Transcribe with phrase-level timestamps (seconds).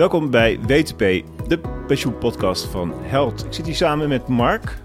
[0.00, 0.98] Welkom bij WTP,
[1.48, 3.44] de pensioenpodcast van Held.
[3.44, 4.78] Ik zit hier samen met Mark.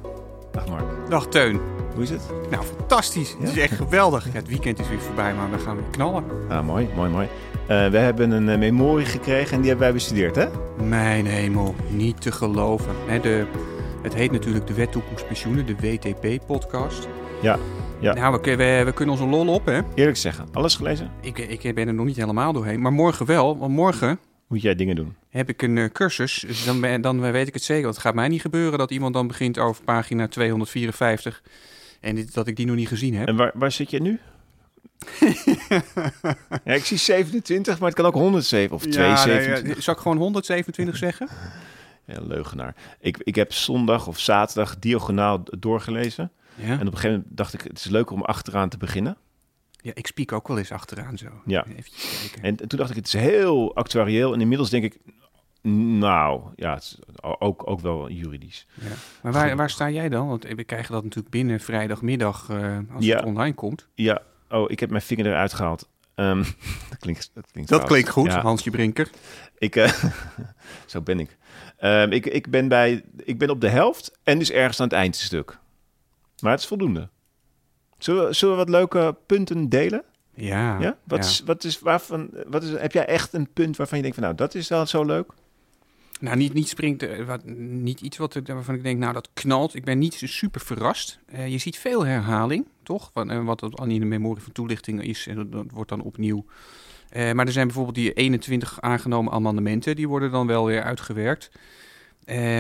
[0.52, 1.60] Dag Mark, Dag Teun.
[1.94, 2.22] hoe is het?
[2.50, 3.36] Nou, fantastisch.
[3.40, 4.26] Het is echt geweldig.
[4.26, 6.24] Ja, het weekend is weer voorbij, maar we gaan weer knallen.
[6.50, 7.28] Ah, mooi, mooi, mooi.
[7.68, 10.48] Eh, we hebben een eh, memorie gekregen en die hebben wij bestudeerd, hè?
[10.88, 12.96] Mijn hemel, niet te geloven.
[13.06, 13.46] Hè, de,
[14.02, 17.08] het heet natuurlijk de Wet Toekomstpensioenen, de WTP-podcast.
[17.42, 17.58] Ja,
[18.00, 18.14] ja.
[18.14, 19.80] Nou, we, we, we kunnen onze lol op, hè.
[19.94, 21.12] Eerlijk zeggen, alles gelezen?
[21.22, 23.58] Ik, ik ben er nog niet helemaal doorheen, maar morgen wel.
[23.58, 25.16] Want morgen Moet jij dingen doen?
[25.30, 26.44] heb ik een eh, cursus.
[26.48, 27.84] Dus dan, ben- dan weet ik het zeker.
[27.84, 31.42] Want het gaat mij niet gebeuren dat iemand dan begint over pagina 254...
[32.02, 33.28] en dit, dat ik die nog niet gezien heb.
[33.28, 34.20] En waar, waar zit je nu?
[36.66, 39.64] ja, ik zie 27, maar het kan ook 107 of Ja, 227.
[39.64, 41.28] nee, ja, zal ik gewoon 127 zeggen?
[42.08, 42.76] Ja, leugenaar.
[43.00, 46.32] Ik, ik heb zondag of zaterdag diagonaal doorgelezen.
[46.56, 46.64] Ja.
[46.66, 49.18] En op een gegeven moment dacht ik, het is leuker om achteraan te beginnen.
[49.86, 51.28] Ja, ik spiek ook wel eens achteraan zo.
[51.46, 51.66] Ja.
[51.66, 52.42] Even kijken.
[52.44, 54.34] En toen dacht ik, het is heel actuarieel.
[54.34, 54.98] En inmiddels denk ik,
[56.00, 58.68] nou, ja, het is ook, ook wel juridisch.
[58.74, 58.88] Ja.
[59.22, 60.28] Maar waar, waar sta jij dan?
[60.28, 63.16] Want we krijgen dat natuurlijk binnen vrijdagmiddag eh, als Ja.
[63.16, 63.88] het online komt.
[63.94, 65.90] Ja, oh, ik heb mijn vinger eruit gehaald.
[66.16, 66.38] Ehm,
[66.90, 68.42] dat klinkt, dat klinkt goed, Ja.
[68.42, 69.10] Hansje Brinker.
[69.58, 70.04] Ik, eh,
[70.86, 71.38] zo ben ik.
[71.78, 74.96] Ehm, ik, ik, ben bij, ik ben op de helft en dus ergens aan het
[74.96, 75.58] eindstuk.
[76.42, 77.10] Maar het is voldoende.
[77.98, 80.04] Zullen we, zullen we wat leuke punten delen?
[80.34, 80.80] Ja.
[80.80, 80.98] Ja?
[81.04, 81.26] Wat, ja.
[81.26, 84.28] Is, wat is, waarvan, wat is, heb jij echt een punt waarvan je denkt van,
[84.28, 85.32] nou, dat is wel zo leuk?
[86.20, 89.76] Nou, niet, niet springt, eh, wat, niet iets wat, waarvan ik denk, nou dat knalt.
[89.76, 91.20] Ik ben niet super verrast.
[91.26, 93.10] Eh, je ziet veel herhaling, toch?
[93.14, 96.02] Van, eh, wat al in de memorie van toelichting is, en dat, dat wordt dan
[96.02, 96.46] opnieuw.
[97.34, 101.52] Maar er zijn bijvoorbeeld die 21 aangenomen amendementen, die worden dan wel weer uitgewerkt.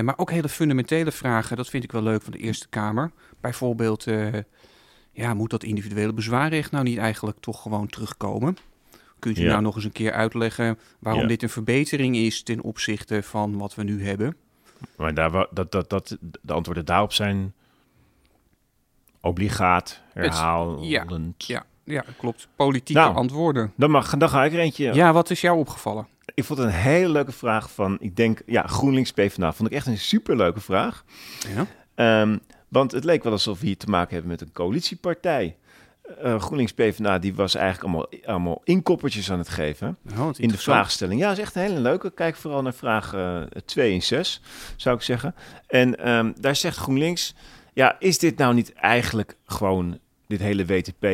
[0.02, 3.11] Maar ook hele fundamentele vragen, dat vind ik wel leuk van de Eerste Kamer.
[3.42, 4.05] Bijvoorbeeld,
[5.16, 8.58] ja, moet dat individuele bezwaarrecht nou niet eigenlijk toch gewoon terugkomen?
[9.19, 9.49] Kunt u Ja.
[9.49, 11.27] nou nog eens een keer uitleggen waarom Ja.
[11.27, 14.36] dit een verbetering is ten opzichte van wat we nu hebben?
[14.98, 17.53] Maar daar, dat, dat, dat, de antwoorden daarop zijn
[19.21, 21.45] obligaat, herhalend.
[21.45, 22.47] Ja, ja, klopt.
[22.55, 23.15] Politieke Nou.
[23.15, 23.71] antwoorden.
[23.76, 24.93] Dan, mag, dan ga ik er eentje.
[24.93, 25.14] Ja.
[25.14, 26.08] wat is jou opgevallen?
[26.33, 29.53] Ik vond het een hele leuke vraag van, ik denk, ja, GroenLinks PvdA.
[29.53, 31.03] Vond ik echt een superleuke vraag.
[31.55, 31.65] Ja.
[31.95, 32.37] Ehm,
[32.75, 35.55] want het leek wel alsof we hier te maken hebben met een coalitiepartij.
[36.21, 39.97] Eh, GroenLinks PvdA die was eigenlijk allemaal, allemaal inkoppertjes aan het geven.
[40.17, 41.19] Oh, In de vraagstelling.
[41.19, 42.11] Ja, dat is echt een hele leuke.
[42.11, 43.15] Kijk vooral naar vraag
[43.65, 44.41] 2 en 6,
[44.75, 45.35] zou ik zeggen.
[45.67, 47.35] En ehm, daar zegt GroenLinks...
[47.73, 51.05] Ja, is dit nou niet eigenlijk gewoon, dit hele WTP...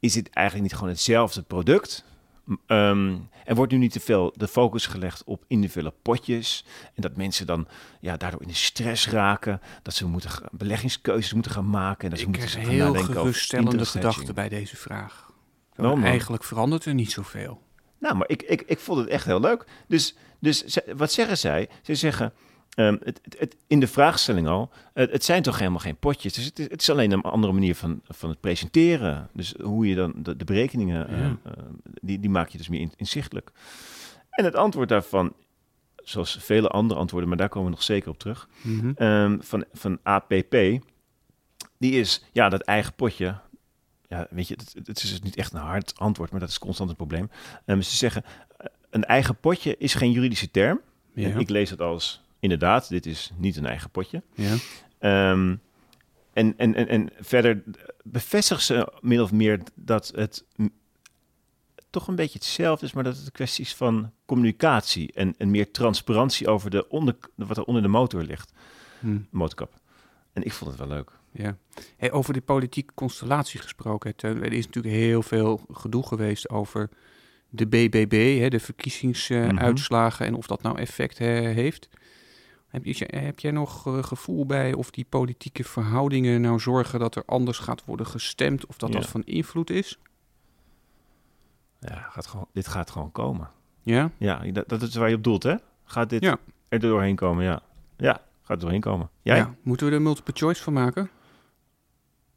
[0.00, 2.04] is dit eigenlijk niet gewoon hetzelfde product?
[2.48, 6.64] M- ehm, er wordt nu niet te veel de focus gelegd op individuele potjes...
[6.94, 7.68] en dat mensen dan
[8.00, 9.60] ja, daardoor in de stress raken...
[9.82, 12.04] dat ze moeten, beleggingskeuzes moeten gaan maken...
[12.04, 15.32] en dat ze Ik moeten krijg heel geruststellende gedachten bij deze vraag.
[15.74, 16.04] Dan?
[16.04, 17.62] Eigenlijk verandert er niet zoveel.
[17.98, 19.64] Nou, maar ik, ik, ik vond het echt heel leuk.
[19.88, 21.68] Dus, dus wat zeggen zij?
[21.82, 22.32] Ze zeggen,
[22.78, 26.32] ehm, het, het, het- in de vraagstelling al, het, zijn toch helemaal geen potjes.
[26.32, 29.28] Dus het is, het is alleen een andere manier van, van het presenteren.
[29.32, 31.36] Dus hoe je dan de, de berekeningen, eh, Ja.
[31.44, 31.52] eh,
[32.00, 33.50] die, die maak je dus meer in- inzichtelijk.
[34.30, 35.32] En het antwoord daarvan,
[35.96, 38.90] zoals vele andere antwoorden, maar daar komen we nog zeker op terug, Mhm.
[38.94, 40.52] ehm, van, van APP,
[41.78, 43.38] die is, ja, dat eigen potje.
[44.08, 46.58] Ja, weet je, het, het is dus niet echt een hard antwoord, maar dat is
[46.58, 47.30] constant een probleem.
[47.64, 50.80] Ehm, ze zeggen, eh, een eigen potje is geen juridische term.
[51.14, 51.28] Ja.
[51.30, 54.22] En ik lees het als, inderdaad, dit is niet een eigen potje.
[54.34, 54.54] ja.
[54.98, 55.56] Ehm,
[56.32, 57.62] en, en, en, en verder
[58.02, 60.44] bevestigen ze min of meer dat het
[61.90, 65.50] toch een beetje hetzelfde is, maar dat het een kwestie is van communicatie en, en
[65.50, 68.52] meer transparantie over de onder, wat er onder de motor ligt,
[69.00, 69.12] Hm.
[69.16, 69.74] de motorkap.
[70.32, 71.10] En ik vond het wel leuk.
[71.32, 71.56] Ja.
[71.96, 76.88] Hey, over die politieke constellatie gesproken, Teun, er is natuurlijk heel veel gedoe geweest over
[77.48, 81.88] de BBB, hè, de verkiezingsuitslagen en of dat nou effect heeft.
[82.68, 87.14] Heb, je, heb jij nog eh, gevoel bij of die politieke verhoudingen nou zorgen dat
[87.16, 88.98] er anders gaat worden gestemd of dat Ja.
[88.98, 89.98] dat van invloed is?
[91.80, 93.50] Ja, gaat gewoon, dit gaat gewoon komen.
[93.82, 94.10] Ja?
[94.16, 95.54] Ja, dat, dat is waar je op doelt, hè?
[95.84, 96.38] Gaat dit Ja.
[96.68, 97.44] er doorheen komen?
[97.44, 97.62] Ja.
[97.96, 98.12] Ja,
[98.42, 99.10] gaat er doorheen komen.
[99.22, 99.36] Jij?
[99.36, 99.54] ja.
[99.62, 101.10] Moeten we er multiple choice van maken?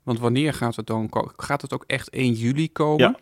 [0.04, 3.00] Want wanneer gaat het dan Gaat het ook echt 1 juli komen?
[3.10, 3.16] Ja.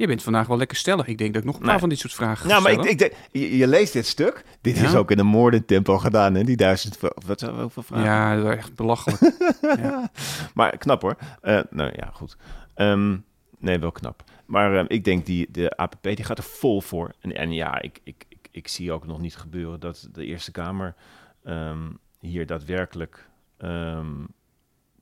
[0.00, 1.06] Je bent vandaag wel lekker stellig.
[1.06, 1.80] Ik denk dat ik nog een paar Nee.
[1.80, 4.44] van dit soort vragen Nou, maar ik, ik denk, je, je leest dit stuk.
[4.60, 4.84] Dit Ja?
[4.84, 6.44] is ook in een moordentempo gedaan, hè?
[6.44, 8.04] Die duizend, wat, hoeveel vragen?
[8.04, 9.20] Ja, dat is echt belachelijk.
[9.82, 10.10] ja.
[10.54, 11.16] Maar knap hoor.
[11.40, 12.36] Eh, nou ja, goed.
[12.74, 13.16] Ehm,
[13.58, 14.24] nee, wel knap.
[14.46, 17.12] Maar ehm, ik denk die de APP die gaat er vol voor.
[17.20, 20.50] En, en ja, ik, ik, ik, ik zie ook nog niet gebeuren dat de Eerste
[20.52, 20.94] Kamer
[21.44, 21.88] ehm,
[22.18, 23.28] hier daadwerkelijk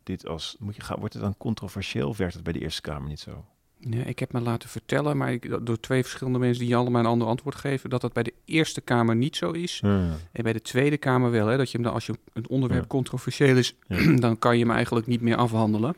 [0.02, 0.98] dit als moet je gaan.
[0.98, 2.16] Wordt het dan controversieel?
[2.16, 3.44] Werkt het bij de Eerste Kamer niet zo?
[3.80, 7.06] Nee, ik heb me laten vertellen, maar ik, door twee verschillende mensen die allemaal een
[7.06, 9.80] ander antwoord geven, dat dat bij de Eerste Kamer niet zo is.
[9.82, 11.46] En bij de Tweede Kamer wel.
[11.46, 12.88] Hè, dat je hem dan, als je een onderwerp Ja.
[12.88, 14.16] controversieel is, Ja.
[14.26, 15.96] dan kan je hem eigenlijk niet meer afhandelen.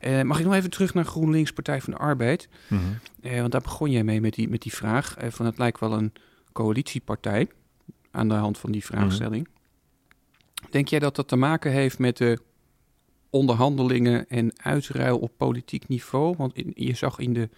[0.00, 2.48] Eh, mag ik nog even terug naar GroenLinks, Partij van de Arbeid?
[2.68, 2.80] Mhm.
[3.20, 5.16] Eh, want daar begon jij mee met die, met die vraag.
[5.16, 6.12] eh, van het lijkt wel een
[6.52, 7.48] coalitiepartij
[8.10, 9.48] aan de hand van die vraagstelling.
[10.70, 12.38] Denk jij dat dat te maken heeft met de
[13.32, 16.34] onderhandelingen en uitruil op politiek niveau?
[16.36, 17.48] Want in- je zag in de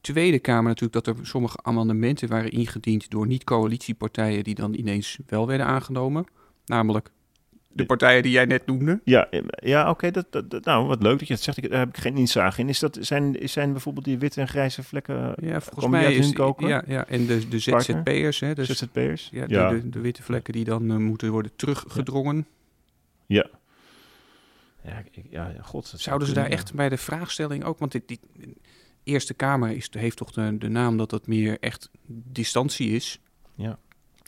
[0.00, 5.46] Tweede Kamer natuurlijk dat er sommige amendementen waren ingediend door niet-coalitiepartijen die dan ineens wel
[5.46, 6.24] werden aangenomen.
[6.66, 7.10] Namelijk
[7.74, 9.00] de partijen die jij net noemde.
[9.04, 10.10] Ja, ja oké.
[10.10, 11.56] dat, dat, dat- nou, wat leuk dat je het zegt.
[11.56, 12.68] Ik, daar heb ik geen inzage in.
[12.68, 16.68] Is dat, zijn, zijn bijvoorbeeld die witte en grijze vlekken Ja, volgens mij is koken?
[16.68, 17.58] ja, ja, en de, de?
[17.58, 19.28] ZZP'ers, hè, dus ZZP'ers?
[19.32, 22.46] ja, de, De, de witte vlekken die dan eh, moeten worden teruggedrongen.
[23.26, 23.46] Ja.
[23.46, 23.50] Ja,
[24.82, 25.80] ik, ja, ja, god.
[25.82, 28.20] dat zou Zouden ze daar echt bij de vraagstelling ook, want dit, die
[29.04, 33.20] Eerste Kamer is, heeft toch de, de naam dat het meer echt distantie is.
[33.54, 33.78] ja.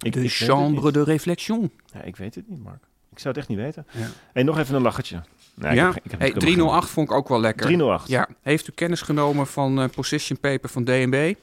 [0.03, 1.73] Ik, de ik chambre de réflexion.
[1.93, 2.85] Ja, ik weet het niet, Mark.
[3.11, 3.87] Ik zou het echt niet weten.
[3.91, 4.07] Ja.
[4.33, 5.23] En nog even een lachertje.
[5.55, 7.67] Nee, ik ja, heb ik heb hey, natuurlijk helemaal 308 vond ik ook wel lekker.
[7.67, 8.09] geen- 308.
[8.09, 11.35] Ja, heeft u kennis genomen van eh position paper van DNB?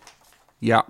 [0.57, 0.85] Ja.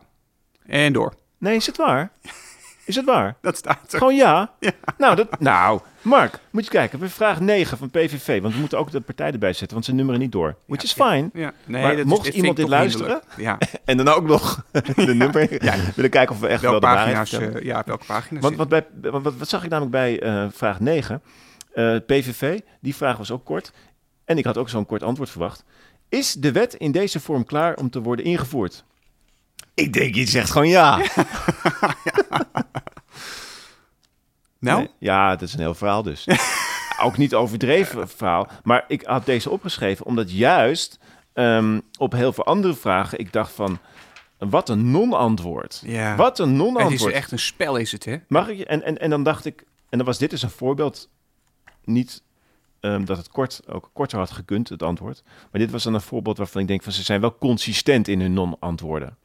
[0.65, 1.13] En door.
[1.37, 2.11] Nee, is het waar?
[2.91, 3.35] Is het waar?
[3.41, 3.97] Dat staat er.
[3.97, 4.51] Gewoon ja?
[4.97, 6.99] Nou, dat, nou, Mark, moet je kijken.
[6.99, 8.41] We vraag 9 van PVV.
[8.41, 10.55] Want we moeten ook de partij erbij zetten, want ze nummeren niet door.
[10.65, 11.29] Which is fine.
[11.33, 13.21] Ja, nee, Maar dat mocht is, iemand dit luisteren?
[13.37, 14.65] Ja, En dan ook nog
[14.95, 15.63] de nummer.
[15.63, 15.75] Ja.
[15.95, 18.85] Willen kijken of we echt wel de pagina's, eh, ja, welke pagina's Want wat, bij,
[19.01, 21.21] wat, wat, wat zag ik namelijk bij eh, vraag 9?
[21.73, 23.71] Eh, PVV, die vraag was ook kort.
[24.25, 25.63] En ik had ook zo'n kort antwoord verwacht.
[26.09, 28.83] Is de wet in deze vorm klaar om te worden ingevoerd?
[29.81, 31.01] Ik denk, je zegt gewoon ja.
[34.59, 36.27] Nou, Nee, ja, dat is een heel verhaal dus.
[37.05, 38.47] ook niet overdreven verhaal.
[38.63, 40.99] Maar ik had deze opgeschreven omdat juist
[41.33, 43.79] ehm, op heel veel andere vragen ik dacht van...
[44.37, 45.81] Wat een non-antwoord.
[45.85, 46.15] ja.
[46.15, 47.11] Wat een het non-antwoord.
[47.11, 48.17] is echt een spel, is het, hè?
[48.27, 48.65] Mag ik je?
[48.65, 51.09] En, en, en dan dacht ik, en dan was dit dus een voorbeeld,
[51.83, 52.23] niet
[52.79, 55.23] ehm, dat het kort, ook korter had gekund, het antwoord.
[55.51, 58.21] Maar dit was dan een voorbeeld waarvan ik denk van ze zijn wel consistent in
[58.21, 59.17] hun non-antwoorden.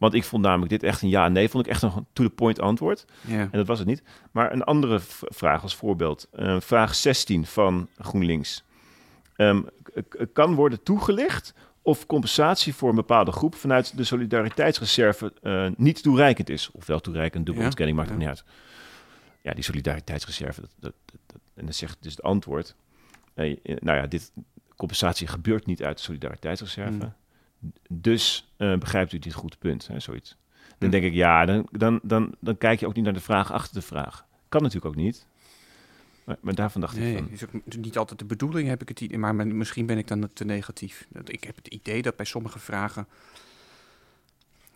[0.00, 2.60] Want ik vond namelijk dit echt een ja en nee, vond ik echt een to-the-point
[2.60, 3.04] antwoord.
[3.42, 4.02] En dat was het niet.
[4.30, 6.28] Maar een andere vraag als voorbeeld.
[6.32, 8.64] Eh, vraag 16 van GroenLinks.
[9.36, 9.62] Ehm,
[10.32, 16.48] kan worden toegelicht of compensatie voor een bepaalde groep vanuit de solidariteitsreserve eh, niet toereikend
[16.48, 16.70] is.
[16.72, 18.14] Ofwel toereikend, dubbele Ja, ontkenning, maakt ja.
[18.14, 18.44] het niet uit.
[19.42, 20.60] Ja, die solidariteitsreserve.
[20.60, 22.74] Dat, dat, en dan zegt dus het antwoord.
[23.34, 24.32] eh, nou ja, dit
[24.76, 26.90] compensatie gebeurt niet uit de solidariteitsreserve.
[26.90, 27.12] Hmm.
[27.88, 30.36] Dus eh, begrijpt u dit goed punt, hè, zoiets.
[30.78, 30.90] Dan Hmm.
[30.90, 33.74] denk ik, ja, dan, dan, dan, dan kijk je ook niet naar de vraag achter
[33.74, 34.24] de vraag.
[34.48, 35.26] Kan natuurlijk ook niet.
[36.24, 37.28] Maar, maar daarvan dacht ik Nee, van...
[37.32, 39.18] is ook niet altijd de bedoeling, heb ik het idee.
[39.18, 41.06] Maar misschien ben ik dan te negatief.
[41.24, 43.06] Ik heb het idee dat bij sommige vragen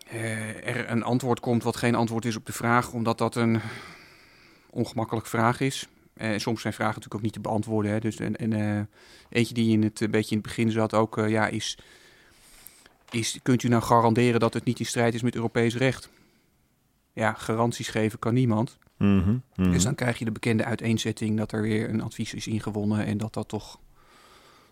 [0.07, 3.61] eh, er een antwoord komt wat geen antwoord is op de vraag, omdat dat een
[4.69, 5.87] ongemakkelijke vraag is.
[6.13, 7.91] En soms zijn vragen natuurlijk ook niet te beantwoorden.
[7.91, 7.99] Hè.
[7.99, 8.81] Dus en, en, eh,
[9.29, 11.77] eentje die in het, een beetje in het begin zat ook, eh, ja, is,
[13.15, 16.09] is, kunt u nou garanderen dat het niet in strijd is met Europees recht?
[17.13, 18.77] Ja, garanties geven kan niemand.
[18.97, 19.71] Mhm, mhm.
[19.71, 23.17] Dus dan krijg je de bekende uiteenzetting dat er weer een advies is ingewonnen en
[23.17, 23.79] dat dat toch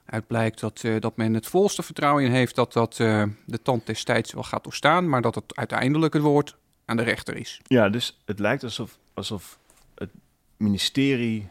[0.06, 3.62] uit blijkt dat, eh, dat men het volste vertrouwen in heeft dat dat eh, de
[3.62, 7.60] tand destijds wel gaat doorstaan, maar dat het uiteindelijk het woord aan de rechter is.
[7.64, 9.60] Ja, dus het lijkt alsof, alsof
[9.96, 10.10] het
[10.58, 11.48] ministerie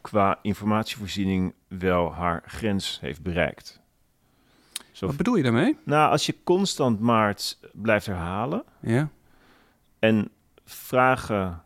[0.00, 3.80] qua informatievoorziening wel haar grens heeft bereikt.
[5.00, 5.76] Zo, Wat bedoel je daarmee?
[5.84, 9.08] nou, als je constant maar het blijft herhalen Ja,
[9.98, 10.28] en
[10.64, 11.62] vragen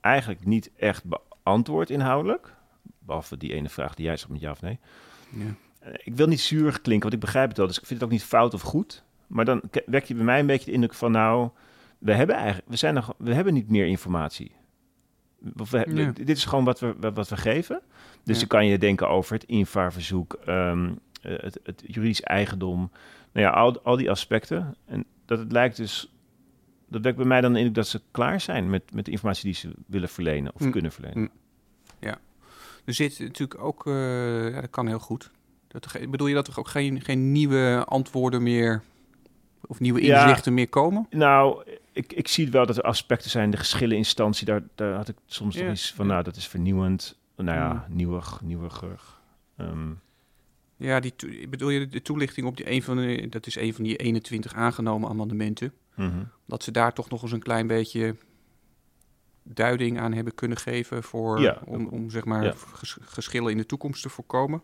[0.00, 2.54] eigenlijk niet echt beantwoord inhoudelijk,
[2.98, 4.78] behalve die ene vraag die jij zegt met ja of nee,
[5.30, 5.44] ja.
[5.78, 7.66] Eh, Ik wil niet zuur klinken, want ik begrijp het wel.
[7.66, 9.04] Dus ik vind het ook niet fout of goed.
[9.26, 11.10] Maar dan wek je bij mij een beetje de indruk van...
[11.12, 11.48] nou,
[11.98, 14.52] we hebben, eigenlijk, we zijn nog, we hebben niet meer informatie.
[15.56, 16.10] Of we, Ja.
[16.12, 17.80] Dit is gewoon wat we, wat we geven.
[18.22, 18.38] Dus Ja.
[18.40, 20.32] dan kan je denken over het invaarverzoek...
[20.44, 20.92] ehm, eh,
[21.28, 22.90] het, het juridisch eigendom.
[23.32, 24.74] Nou ja, al, al die aspecten.
[24.84, 26.08] En dat het lijkt dus...
[26.88, 28.70] Dat wekt bij mij dan indruk dat ze klaar zijn...
[28.70, 30.70] met, met de informatie die ze willen verlenen of Hm.
[30.70, 31.30] kunnen verlenen.
[32.00, 32.12] Hm.
[32.84, 35.30] Er zit natuurlijk ook, eh, ja, dat kan heel goed.
[35.68, 38.82] Dat er, bedoel je dat er ook geen, geen nieuwe antwoorden meer
[39.66, 40.22] of nieuwe Ja.
[40.22, 41.06] inzichten meer komen?
[41.10, 41.62] Nou,
[41.92, 45.54] ik, ik zie wel dat er aspecten zijn, de geschilleninstantie, daar, daar had ik soms
[45.54, 46.12] Ja, nog iets van, ja.
[46.12, 47.18] nou, dat is vernieuwend.
[47.36, 47.96] Nou ja, Mm.
[47.96, 49.00] nieuwig, nieuwiger.
[49.56, 49.90] Ehm,
[50.76, 51.14] Ja, die
[51.48, 54.54] bedoel je de toelichting op die een van de, dat is een van die 21
[54.54, 55.72] aangenomen amendementen.
[55.94, 56.24] mhm.
[56.46, 58.16] dat ze daar toch nog eens een klein beetje
[59.42, 61.62] duiding aan hebben kunnen geven voor Ja.
[61.64, 62.54] om, om zeg maar Ja.
[62.72, 64.62] ges- geschillen in de toekomst te voorkomen.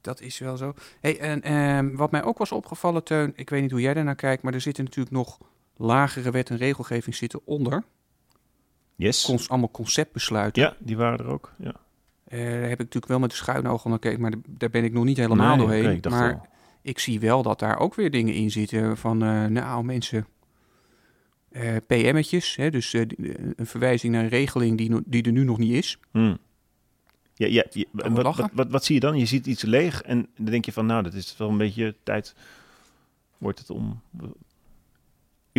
[0.00, 0.74] Dat is wel zo.
[1.00, 4.14] Hey, en ehm, wat mij ook was opgevallen, Teun, ik weet niet hoe jij daarnaar
[4.14, 5.38] kijkt, maar er zitten natuurlijk nog
[5.76, 7.84] lagere wet en regelgeving zitten onder.
[8.96, 9.24] Yes.
[9.24, 10.62] Cons allemaal conceptbesluiten.
[10.62, 11.52] Ja, die waren er ook.
[11.58, 11.74] Ja.
[12.30, 14.84] Eh, daar heb ik natuurlijk wel met de schuine ogen naar gekeken, maar daar ben
[14.84, 15.96] ik nog niet helemaal Nee, doorheen.
[15.96, 16.48] ik maar
[16.82, 20.26] ik zie wel dat daar ook weer dingen in zitten van, eh, nou mensen,
[21.50, 25.58] eh PM'tjes, hè, dus een verwijzing naar een regeling die, no- die er nu nog
[25.58, 25.98] niet is.
[26.10, 26.38] Hmm.
[27.34, 28.42] Ja, ja, ja, we en wat, lachen?
[28.42, 29.18] wat, wat, wat zie je dan?
[29.18, 31.94] Je ziet iets leeg en dan denk je van, nou, dat is wel een beetje
[32.02, 32.34] tijd.
[33.38, 34.00] Wordt het om.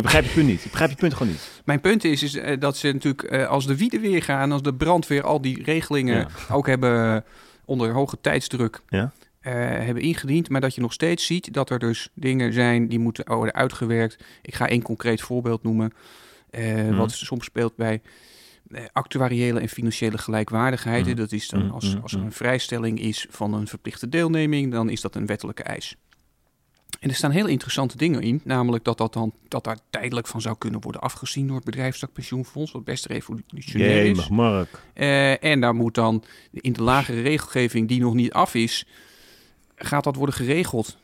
[0.02, 0.64] Ik begrijp je punt niet.
[0.64, 1.62] Ik begrijp je punt gewoon niet.
[1.64, 4.62] Mijn punt is, is eh, dat ze natuurlijk, eh, als de wieden weer gaan, als
[4.62, 6.54] de brandweer al die regelingen Ja.
[6.54, 7.20] ook hebben eh,
[7.64, 9.12] onder hoge tijdsdruk Ja.
[9.40, 13.24] hebben ingediend, maar dat je nog steeds ziet dat er dus dingen zijn die moeten
[13.34, 14.24] worden uitgewerkt.
[14.42, 15.92] Ik ga één concreet voorbeeld noemen,
[16.50, 16.94] Mhm.
[16.96, 18.00] wat soms speelt bij
[18.92, 21.06] actuariële en financiële gelijkwaardigheid.
[21.06, 21.14] Mhm.
[21.16, 24.88] Dat is dan Mhm, als, als er een vrijstelling is van een verplichte deelneming, dan
[24.90, 25.96] is dat een wettelijke eis.
[27.02, 30.40] En er staan hele interessante dingen in, namelijk dat, dat, dan, dat daar tijdelijk van
[30.40, 34.28] zou kunnen worden afgezien door het bedrijfstakpensioenfonds, wat best revolutionair is.
[34.28, 34.82] Mark.
[34.94, 38.86] Eh, en daar moet dan in de lagere regelgeving die nog niet af is,
[39.76, 40.96] gaat dat worden geregeld.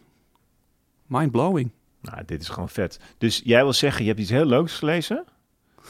[1.06, 1.70] Mind-blowing.
[2.00, 3.00] Nou, dit is gewoon vet.
[3.18, 5.24] Dus jij wil zeggen, je hebt iets heel leuks gelezen.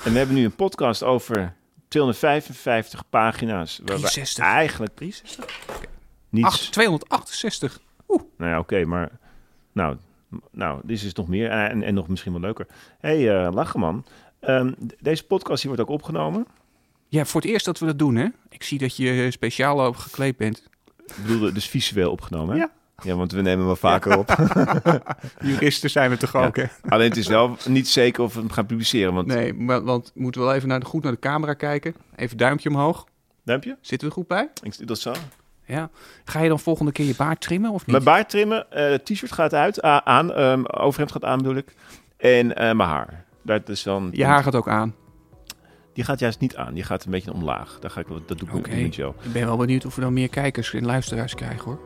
[0.04, 1.54] En we hebben nu een podcast over
[1.88, 3.80] 255 pagina's.
[3.84, 4.44] Waar we 63.
[4.44, 5.24] eigenlijk niets...
[6.46, 7.80] Acht- 268.
[8.06, 9.18] Nou ja, oké, maar...
[9.78, 9.96] Nou,
[10.50, 12.66] nou, dit is nog meer en, en nog misschien wel leuker.
[13.00, 14.04] Hé, hey, eh Lacheman.
[14.40, 16.46] Ehm, d- deze podcast die wordt ook opgenomen.
[17.08, 18.26] Ja, voor het eerst dat we dat doen, hè?
[18.48, 20.68] Ik zie dat je eh, speciaal op gekleed bent.
[21.06, 22.60] Ik bedoel, dus visueel opgenomen, hè?
[22.60, 22.70] Ja.
[23.02, 24.36] Ja, want we nemen wel vaker op.
[25.42, 26.46] Juristen zijn we toch Ja.
[26.46, 26.64] ook, hè?
[26.88, 29.14] Alleen het is wel niet zeker of we hem gaan publiceren.
[29.14, 31.94] Want, Nee, maar, want we moeten wel even naar de, goed naar de camera kijken.
[32.16, 33.06] Even duimpje omhoog.
[33.44, 33.76] Duimpje?
[33.80, 34.48] Zitten we er goed bij?
[34.62, 35.12] Ik dat zo.
[35.68, 35.90] Ja.
[36.24, 37.90] Ga je dan volgende keer je baard trimmen of niet?
[37.90, 41.74] Mijn baard trimmen, eh, t-shirt gaat uit, aan, ehm, overhemd gaat aan bedoel ik.
[42.16, 43.24] En eh, mijn haar.
[43.42, 44.94] Dat is dan, Je haar gaat ook aan.
[45.92, 47.78] Die gaat juist niet aan, die gaat een beetje omlaag.
[47.80, 49.14] Dat, ga ik, dat doe ik ook met jou.
[49.22, 51.78] Ik ben wel benieuwd of we dan meer kijkers en luisteraars krijgen, hoor.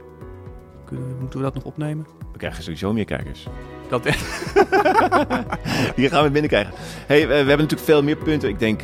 [0.85, 2.07] Kunnen moeten we dat nog opnemen?
[2.33, 3.47] We krijgen sowieso meer kijkers.
[3.89, 4.05] Dat,
[5.97, 6.75] Hier gaan we binnenkrijgen.
[7.07, 8.49] Hey, we, we hebben natuurlijk veel meer punten.
[8.49, 8.83] Ik denk,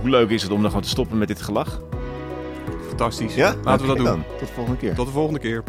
[0.00, 1.80] hoe leuk is het om dan gewoon te stoppen met dit gelach?
[2.98, 3.34] Fantastisch.
[3.34, 3.54] Ja?
[3.64, 4.06] Laten we dat doen.
[4.06, 4.24] dan.
[4.38, 4.94] Tot de volgende keer.
[4.94, 5.62] Tot de volgende keer.